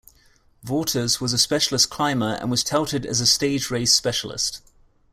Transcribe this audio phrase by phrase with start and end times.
[0.63, 4.63] Vaughters was a specialist climber and was touted as a Stage race specialist.